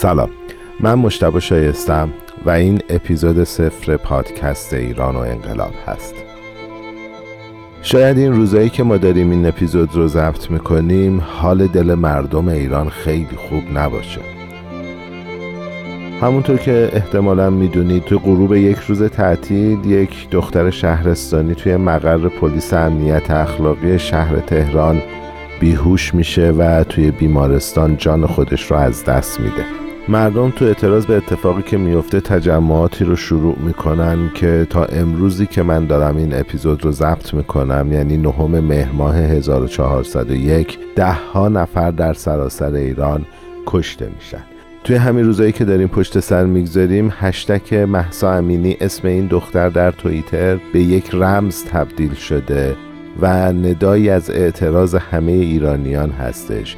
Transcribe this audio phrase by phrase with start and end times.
[0.00, 0.30] سلام.
[0.80, 2.08] من مشتبه شایستم
[2.46, 6.14] و این اپیزود سفر پادکست ایران و انقلاب هست.
[7.82, 12.88] شاید این روزایی که ما داریم این اپیزود رو ضبط می‌کنیم حال دل مردم ایران
[12.88, 14.20] خیلی خوب نباشه.
[16.20, 22.72] همونطور که احتمالا می‌دونید تو غروب یک روز تعطیل یک دختر شهرستانی توی مقر پلیس
[22.72, 25.02] امنیت اخلاقی شهر تهران
[25.60, 29.79] بیهوش میشه و توی بیمارستان جان خودش رو از دست میده.
[30.08, 35.62] مردم تو اعتراض به اتفاقی که میفته تجمعاتی رو شروع می‌کنن که تا امروزی که
[35.62, 41.90] من دارم این اپیزود رو ضبط می‌کنم یعنی نهم مهر ماه 1401 ده ها نفر
[41.90, 43.26] در سراسر ایران
[43.66, 44.42] کشته میشن.
[44.84, 49.90] توی همین روزایی که داریم پشت سر می‌گذاریم هشتک محسا امینی اسم این دختر در
[49.90, 52.76] توییتر به یک رمز تبدیل شده
[53.20, 56.76] و ندایی از اعتراض همه ایرانیان هستش.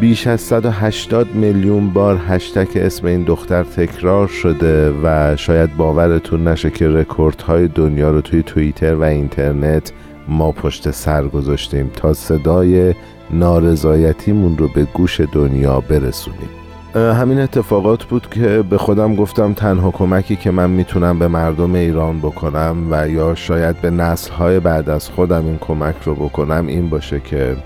[0.00, 6.70] بیش از 180 میلیون بار هشتک اسم این دختر تکرار شده و شاید باورتون نشه
[6.70, 9.92] که رکوردهای دنیا رو توی توییتر و اینترنت
[10.28, 12.94] ما پشت سر گذاشتیم تا صدای
[13.30, 16.48] نارضایتیمون رو به گوش دنیا برسونیم.
[16.94, 22.18] همین اتفاقات بود که به خودم گفتم تنها کمکی که من می‌تونم به مردم ایران
[22.18, 27.20] بکنم و یا شاید به نسلهای بعد از خودم این کمک رو بکنم این باشه
[27.20, 27.56] که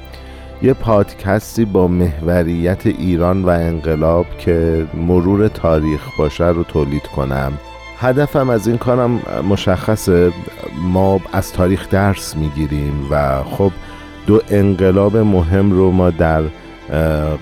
[0.63, 7.53] یه پادکستی با محوریت ایران و انقلاب که مرور تاریخ باشه رو تولید کنم.
[7.99, 10.33] هدفم از این کارم مشخصه.
[10.83, 13.73] ما از تاریخ درس می‌گیریم و خب
[14.27, 16.43] دو انقلاب مهم رو ما در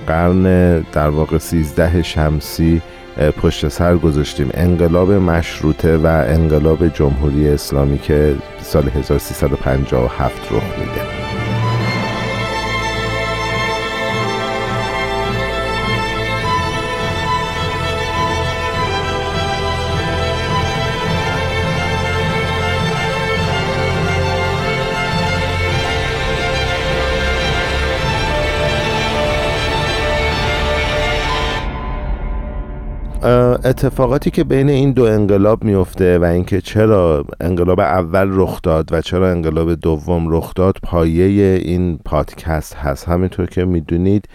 [0.06, 2.82] قرن در واقع سیزده شمسی
[3.42, 4.50] پشت سر گذاشتیم.
[4.54, 11.05] انقلاب مشروطه و انقلاب جمهوری اسلامی که سال 1357 رخ میده.
[33.66, 39.00] اتفاقاتی که بین این دو انقلاب میفته و اینکه چرا انقلاب اول رخ داد و
[39.00, 43.08] چرا انقلاب دوم رخ داد پایه این پادکست هست.
[43.08, 44.28] همینطور که می‌دونید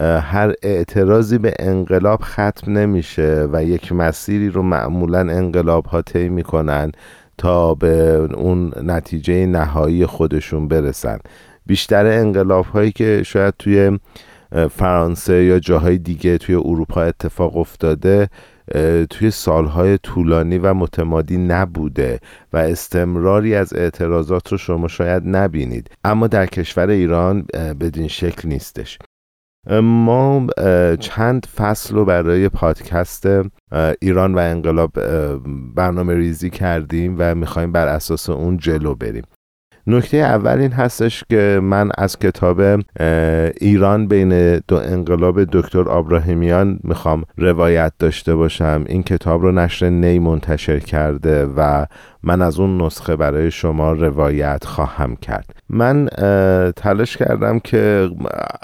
[0.00, 6.92] هر اعتراضی به انقلاب ختم نمیشه و یک مسیری رو معمولا انقلاب ها طی می‌کنن
[7.38, 11.18] تا به اون نتیجه نهایی خودشون برسن.
[11.66, 13.98] بیشتر انقلاب هایی که شاید توی
[14.70, 18.28] فرانسه یا جاهای دیگه توی اروپا اتفاق افتاده
[19.10, 22.20] توی سالهای طولانی و متمادی نبوده
[22.52, 25.90] و استمراری از اعتراضات رو شما شاید نبینید.
[26.04, 27.46] اما در کشور ایران
[27.80, 28.98] بدین شکل نیستش.
[29.82, 30.46] ما
[31.00, 33.28] چند فصل رو برای پادکست
[34.00, 34.92] ایران و انقلاب
[35.74, 39.24] برنامه ریزی کردیم و می‌خوایم بر اساس اون جلو بریم.
[39.90, 42.60] نکته اول این هستش که من از کتاب
[43.60, 48.84] ایران بین دو انقلاب دکتر آبراهیمیان می‌خوام روایت داشته باشم.
[48.86, 51.86] این کتاب رو نشر نی منتشر کرده و
[52.22, 55.54] من از اون نسخه برای شما روایت خواهم کرد.
[55.68, 56.06] من
[56.76, 58.10] تلاش کردم که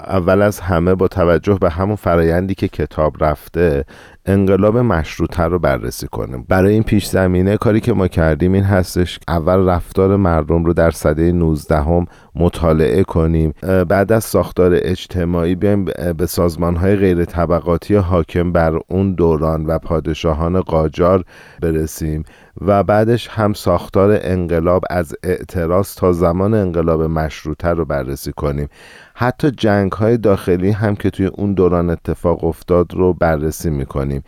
[0.07, 3.85] اول از همه با توجه به همون فرایندی که کتاب رفته
[4.25, 6.45] انقلاب مشروطه رو بررسی کنیم.
[6.49, 10.91] برای این پیش زمینه کاری که ما کردیم این هستش اول رفتار مردم رو در
[10.91, 13.53] سده 19 هم مطالعه کنیم.
[13.89, 15.85] بعد از ساختار اجتماعی بیایم
[16.17, 21.23] به سازمان های غیر طبقاتی حاکم بر اون دوران و پادشاهان قاجار
[21.61, 22.23] برسیم.
[22.61, 28.67] و بعدش هم ساختار انقلاب از اعتراض تا زمان انقلاب مشروطه رو بررسی کنیم.
[29.13, 34.23] حتی جنگ های داخلی هم که توی اون دوران اتفاق افتاد رو بررسی می‌کنیم.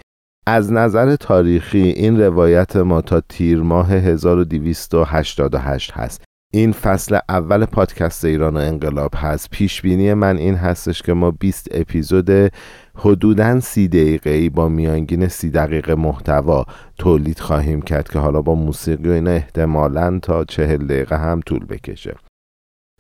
[0.47, 6.23] از نظر تاریخی این روایت ما تا تیر ماه 1288 هست.
[6.53, 9.49] این فصل اول پادکست ایران و انقلاب هست.
[9.49, 12.51] پیش بینی من این هستش که ما 20 اپیزود
[12.99, 16.65] حدودا سی دقیقه ای با میانگین سی دقیقه محتوا
[16.97, 21.65] تولید خواهیم کرد که حالا با موسیقی و اینا احتمالا تا چهل دقیقه هم طول
[21.65, 22.15] بکشه.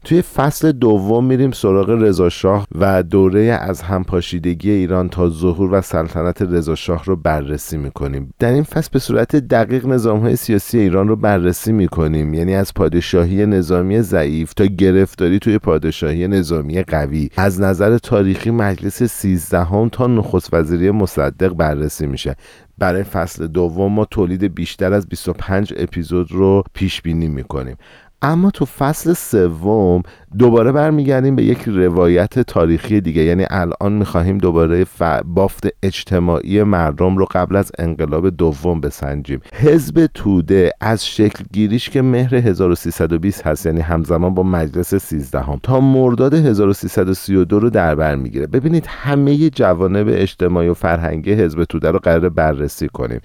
[0.07, 6.41] توی فصل دوم میریم سراغ رضاشاه و دوره از همپاشیدگی ایران تا ظهور و سلطنت
[6.41, 8.33] رضاشاه رو بررسی می‌کنیم.
[8.39, 12.33] در این فصل به صورت دقیق نظام های سیاسی ایران رو بررسی می‌کنیم.
[12.33, 17.29] یعنی از پادشاهی نظامی ضعیف تا گرفتاری توی پادشاهی نظامی قوی.
[17.37, 22.35] از نظر تاریخی مجلس سیزدهم تا نخست وزیری مصدق بررسی میشه.
[22.77, 27.75] برای فصل دوم ما تولید بیشتر از 25 اپیزود رو پیش بینی می‌کنیم.
[28.21, 30.03] اما تو فصل سوم
[30.37, 33.21] دوباره برمیگردیم به یک روایت تاریخی دیگه.
[33.21, 34.85] یعنی الان می‌خواهیم دوباره
[35.25, 39.41] بافت اجتماعی مردم رو قبل از انقلاب دوم بسنجیم.
[39.53, 45.59] حزب توده از شکل گیریش که مهر 1320 هست یعنی همزمان با مجلس 13 هم
[45.63, 48.47] تا مرداد 1332 رو در بر می‌گیره.
[48.47, 53.19] ببینید همه جوانب اجتماعی و فرهنگی حزب توده رو قرار بررسی کنیم.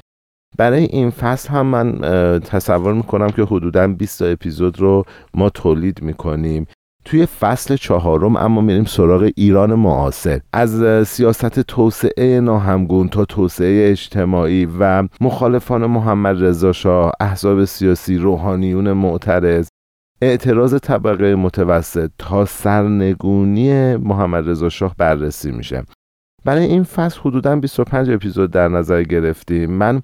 [0.58, 1.98] برای این فصل هم من
[2.40, 5.04] تصور می‌کنم که حدودا 20 اپیزود رو
[5.34, 6.66] ما تولید می‌کنیم.
[7.04, 10.40] توی فصل چهارم اما میریم سراغ ایران معاصر.
[10.52, 18.92] از سیاست توسعه ناهمگون تا توسعه اجتماعی و مخالفان محمد رضا شاه احزاب سیاسی روحانیون
[18.92, 19.68] معترض
[20.22, 25.82] اعتراض طبقه متوسط تا سرنگونی محمد رضا شاه بررسی میشه.
[26.44, 29.70] برای این فصل حدودا 25 اپیزود در نظر گرفتیم.
[29.70, 30.02] من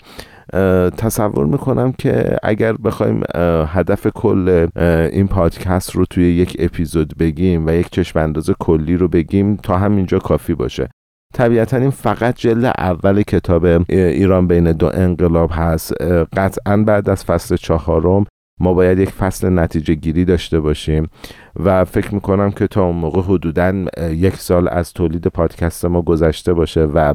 [0.96, 3.23] تصور می‌کنم که اگر بخوایم
[3.67, 4.67] هدف کل
[5.12, 9.79] این پادکست رو توی یک اپیزود بگیم و یک چشم انداز کلی رو بگیم تا
[9.79, 10.88] همینجا کافی باشه.
[11.35, 15.93] طبیعتا این فقط جلد اول کتاب ایران بین دو انقلاب هست.
[16.37, 18.26] قطعا بعد از فصل چهارم
[18.60, 21.08] ما باید یک فصل نتیجه گیری داشته باشیم
[21.56, 26.52] و فکر می‌کنم که تا اون موقع حدودا یک سال از تولید پادکست ما گذشته
[26.52, 27.14] باشه و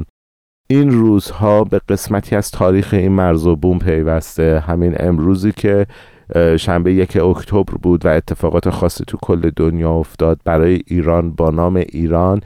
[0.68, 4.60] این روزها به قسمتی از تاریخ این مرز و بوم پیوسته.
[4.60, 5.88] همین امروزی که
[6.58, 10.40] شنبه یک اکتبر بود و اتفاقات خاصی تو کل دنیا افتاد.
[10.46, 12.42] برای ایران با نام ایران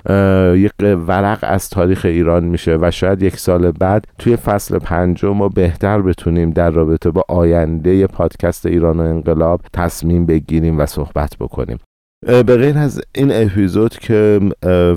[0.57, 5.49] یک ورق از تاریخ ایران میشه و شاید یک سال بعد توی فصل پنجم ما
[5.49, 11.77] بهتر بتونیم در رابطه با آینده پادکست ایران و انقلاب تصمیم بگیریم و صحبت بکنیم.
[12.25, 14.39] به غیر از این اپیزود که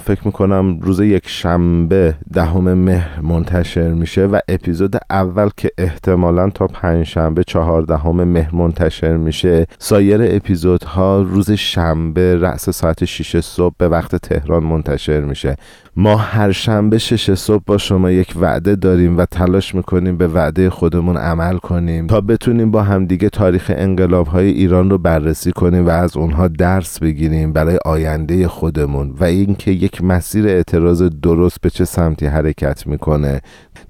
[0.05, 6.67] فکر می‌کنم روز یک شنبه دهم مهر منتشر میشه و اپیزود اول که احتمالا تا
[6.67, 13.89] پنج شنبه چهاردهم مهر منتشر میشه سایر اپیزودها روز شنبه رأس ساعت 6 صبح به
[13.89, 15.57] وقت تهران منتشر میشه.
[16.01, 20.71] ما هر شنبه شش صبح با شما یک وعده داریم و تلاش می‌کنیم به وعده
[20.71, 25.91] خودمون عمل کنیم تا بتونیم با همدیگه تاریخ انقلاب های ایران رو بررسی کنیم و
[25.91, 31.85] از اونها درس بگیریم برای آینده خودمون و اینکه یک مسیر اعتراض درست به چه
[31.85, 33.41] سمتی حرکت می‌کنه.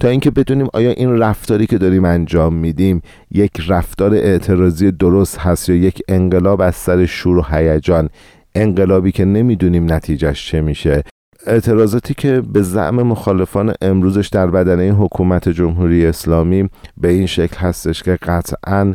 [0.00, 5.68] تا اینکه بدونیم آیا این رفتاری که داریم انجام میدیم یک رفتار اعتراضی درست هست
[5.68, 8.08] یا یک انقلاب از سر شور و هیجان؟
[8.54, 11.02] انقلابی که نمی‌دونیم نتیجهش چه میشه.
[11.46, 18.02] اعتراضاتی که به زعم مخالفان امروزش در بدنه حکومت جمهوری اسلامی به این شکل هستش
[18.02, 18.94] که قطعا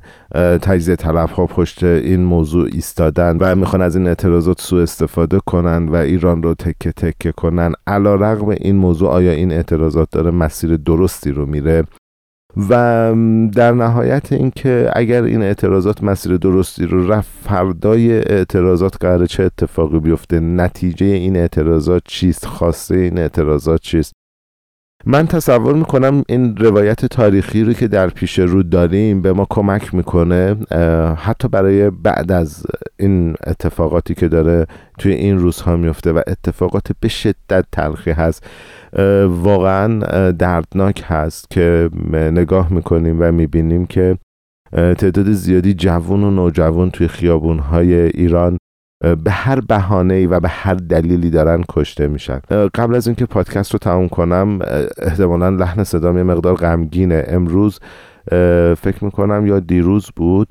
[0.62, 5.90] تجزیه طلب ها پشت این موضوع ایستادن و می‌خوان از این اعتراضات سوء استفاده کنن
[5.90, 7.74] و ایران رو تکه تکه کنن.
[7.88, 11.84] علا رقم این موضوع آیا این اعتراضات داره مسیر درستی رو میره؟
[12.58, 13.14] و
[13.54, 20.00] در نهایت اینکه اگر این اعتراضات مسیر درستی رو رفت فردای اعتراضات قرار چه اتفاقی
[20.00, 24.14] بیفته نتیجه این اعتراضات چیست خواسته این اعتراضات چیست؟
[25.08, 29.96] من تصور می‌کنم این روایت تاریخی رو که در پیش رو داریم به ما کمک
[29.96, 30.56] می‌کنه
[31.16, 32.66] حتی برای بعد از
[32.98, 34.66] این اتفاقاتی که داره
[35.00, 38.44] توی این روزها میفته و اتفاقات به شدت تلخی هست.
[39.28, 40.00] واقعا
[40.32, 44.18] دردناک هست که نگاه می‌کنیم و می‌بینیم که
[44.72, 48.58] تعداد زیادی جوان و نوجوان توی خیابونهای ایران
[49.02, 52.40] به هر بهانه و به هر دلیلی دارن کشته میشن.
[52.76, 54.60] قبل از اینکه پادکست رو تموم کنم
[54.98, 57.24] احتمالا لحن صدام یه مقدار غمگینه.
[57.28, 57.80] امروز
[58.78, 60.48] فکر می‌کنم یا دیروز بود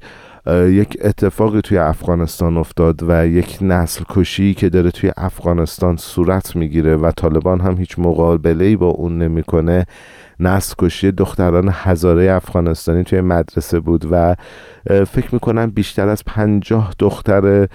[0.67, 6.97] یک اتفاقی توی افغانستان افتاد و یک نسل کشی که داره توی افغانستان صورت می‌گیره
[6.97, 9.87] و طالبان هم هیچ مقابله با اون نمی‌کنه.
[10.41, 14.37] نسل کشی دختران هزاره افغانستانی توی مدرسه بود و
[14.87, 17.69] فکر می‌کنم بیشتر از پنجاه دختر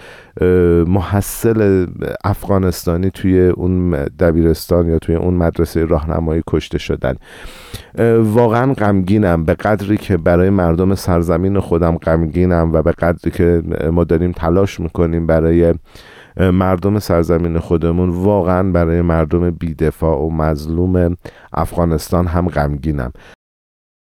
[0.87, 1.87] محصل
[2.23, 7.15] افغانستانی توی اون دبیرستان یا توی اون مدرسه راهنمایی کشته شدن.
[8.19, 9.45] واقعا غمگینم.
[9.45, 14.79] به قدری که برای مردم سرزمین خودم غمگینم و به قدری که ما داریم تلاش
[14.79, 15.73] می‌کنیم برای
[16.39, 21.17] مردم سرزمین خودمون واقعا برای مردم بیدفاع و مظلوم
[21.53, 23.11] افغانستان هم غمگینم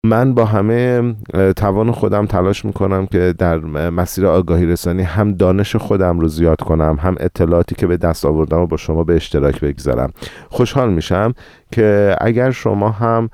[0.06, 1.16] من با همه
[1.56, 3.58] توان خودم تلاش می‌کنم که در
[3.90, 8.60] مسیر آگاهی رسانی هم دانش خودم رو زیاد کنم هم اطلاعاتی که به دست آوردم
[8.60, 10.12] و با شما به اشتراک بگذارم.
[10.50, 11.34] خوشحال میشم
[11.72, 13.30] که اگر شما هم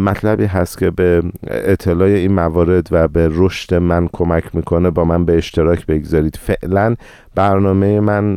[0.00, 5.24] مطلبی هست که به اطلاع این موارد و به رشد من کمک می‌کنه با من
[5.24, 6.36] به اشتراک بگذارید.
[6.36, 6.94] فعلا
[7.34, 8.36] برنامه من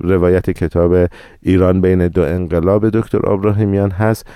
[0.00, 1.08] روایت کتاب
[1.42, 4.26] ایران بین دو انقلاب دکتر ابراهیمیان هست.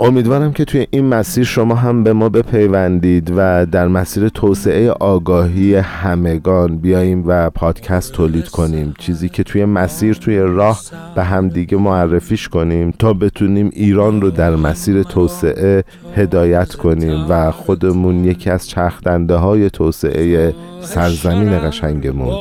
[0.00, 5.74] امیدوارم که توی این مسیر شما هم به ما بپیوندید و در مسیر توسعه آگاهی
[5.74, 8.94] همگان بیاییم و پادکست تولید کنیم.
[8.98, 10.80] چیزی که توی مسیر توی راه
[11.14, 15.84] به همدیگه معرفیش کنیم تا بتونیم ایران رو در مسیر توسعه
[16.16, 22.34] هدایت کنیم و خودمون یکی از چرخدنده های توسعه سرزمین قشنگمون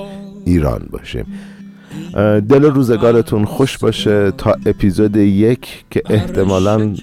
[0.46, 1.26] ایران باشیم.
[2.50, 6.94] دل روزگارتون خوش باشه تا اپیزود یک که احتمالا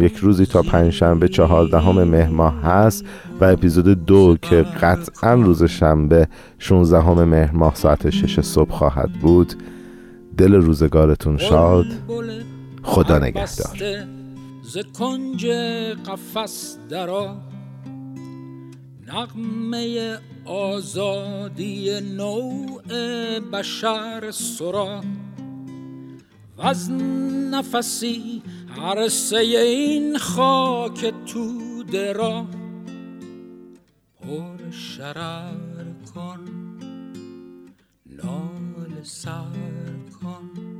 [0.00, 3.04] یک روزی تا پنجشنبه چهاردهم مهر ماه هست
[3.40, 9.54] و اپیزود دو که قطعا روز شنبه 16 مهر ماه ساعت شش صبح خواهد بود.
[10.36, 11.86] دل روزگارتون شاد.
[12.82, 13.78] خدا نگهدار.
[14.62, 15.46] ز کنج
[16.06, 17.36] قفس درا
[19.06, 22.82] نغمه آزادی نوع
[23.40, 25.02] بشر سرا.
[26.56, 26.90] و از
[27.50, 28.42] نفسی
[28.82, 32.46] عرصه این خاک توده را.
[34.20, 35.84] پر شرر
[36.14, 36.40] کن
[38.06, 40.73] نال سر کن.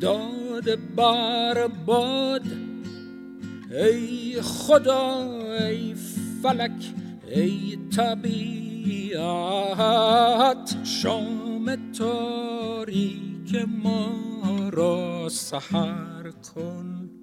[0.00, 2.42] داد بر باد.
[3.70, 5.94] ای خدا ای
[6.42, 6.92] فلک
[7.34, 9.16] ای طبیعت
[10.84, 14.10] شام تاریک ما
[14.72, 17.13] را سحر کن.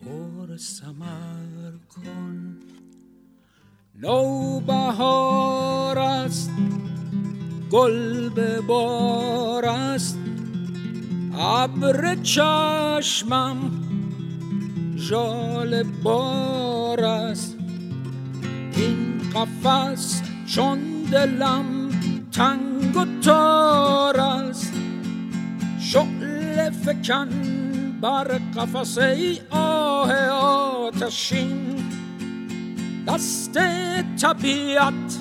[0.00, 2.56] پر سمر کن.
[4.00, 6.50] نو بهار است
[7.70, 10.18] گل به بار است.
[11.38, 13.56] ابر چشمم
[14.96, 17.56] ژال بار است.
[18.76, 20.78] این قفس چون
[21.12, 21.90] دلم
[22.32, 24.72] تنگ و تار است.
[25.80, 27.59] شعل فکن
[28.00, 31.84] بر قفس ای آه آتشین.
[33.08, 33.58] دست
[34.22, 35.16] طبیعت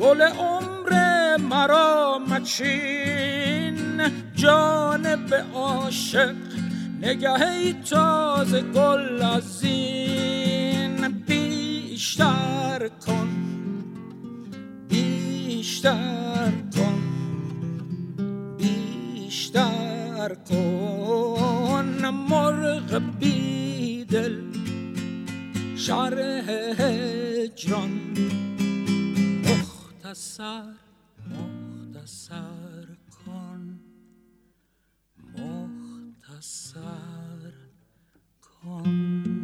[0.00, 0.92] گل عمر
[1.36, 4.02] مرا مچین.
[4.34, 6.34] جانب عاشق
[7.02, 11.08] نگه تازه گل از این.
[11.08, 13.28] بیشتر کن
[14.88, 17.02] بیشتر کن
[18.58, 21.01] بیشتر کن.
[22.92, 24.36] غبی دل
[25.76, 26.14] شعر
[26.78, 27.92] هجران
[29.44, 30.72] مختصر
[31.30, 32.86] مختصر
[33.24, 33.78] کن
[35.38, 36.72] مختصر
[38.42, 39.41] کن